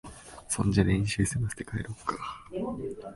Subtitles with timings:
[0.49, 2.43] そんじゃ練習すませて、帰ろっか。